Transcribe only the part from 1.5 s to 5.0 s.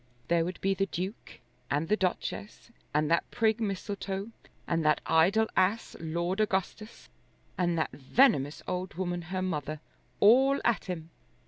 and the Duchess and that prig Mistletoe, and that